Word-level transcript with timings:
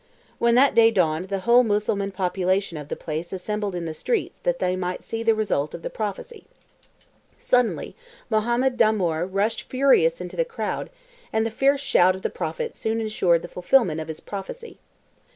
When 0.39 0.55
that 0.55 0.73
day 0.73 0.89
dawned 0.89 1.25
the 1.27 1.41
whole 1.41 1.63
Mussulman 1.63 2.09
population 2.11 2.75
of 2.75 2.87
the 2.87 2.95
place 2.95 3.31
assembled 3.31 3.75
in 3.75 3.85
the 3.85 3.93
streets 3.93 4.39
that 4.39 4.57
they 4.57 4.75
might 4.75 5.03
see 5.03 5.21
the 5.21 5.35
result 5.35 5.75
of 5.75 5.83
the 5.83 5.91
prophecy. 5.91 6.47
Suddenly 7.37 7.95
Mohammed 8.27 8.77
Damoor 8.77 9.27
rushed 9.27 9.69
furious 9.69 10.19
into 10.19 10.35
the 10.35 10.43
crowd, 10.43 10.89
and 11.31 11.45
the 11.45 11.51
fierce 11.51 11.81
shout 11.81 12.15
of 12.15 12.23
the 12.23 12.31
prophet 12.31 12.73
soon 12.73 12.99
ensured 12.99 13.43
the 13.43 13.47
fulfilment 13.47 14.01
of 14.01 14.07
his 14.07 14.21
prophecy. 14.21 14.79